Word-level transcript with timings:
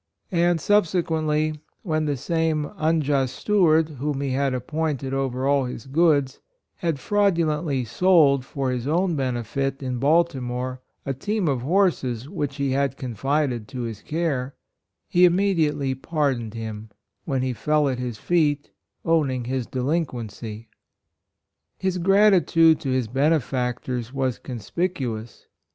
And, 0.31 0.59
sub 0.59 0.85
sequently, 0.85 1.59
when 1.83 2.05
the 2.05 2.17
same" 2.17 2.71
unjust 2.77 3.35
steward, 3.35 3.87
whom 3.87 4.21
he 4.21 4.31
had 4.31 4.51
appointed 4.55 5.13
over 5.13 5.45
all 5.45 5.65
his 5.65 5.85
goods," 5.85 6.39
had 6.77 6.95
fraudu 6.95 7.45
lently 7.45 7.85
sold, 7.85 8.43
for 8.43 8.71
his 8.71 8.87
own 8.87 9.15
benefit, 9.15 9.83
in 9.83 9.99
Baltimore, 9.99 10.81
a 11.05 11.13
team 11.13 11.47
of 11.47 11.61
horses 11.61 12.27
which 12.27 12.55
he 12.55 12.71
had 12.71 12.97
confided 12.97 13.67
to 13.67 13.81
his 13.81 14.01
care, 14.01 14.55
he 15.07 15.23
im 15.23 15.35
mediately 15.35 15.93
pardoned 15.93 16.55
him, 16.55 16.89
when 17.25 17.43
he 17.43 17.53
fell 17.53 17.87
at 17.87 17.99
his 17.99 18.17
feet, 18.17 18.71
owning 19.05 19.43
his 19.45 19.67
delin 19.67 20.07
quency. 20.07 20.65
His 21.77 21.99
gratitude 21.99 22.79
to 22.79 22.89
his 22.89 23.07
benefactors 23.07 24.11
was 24.11 24.39
conspicuous. 24.39 25.45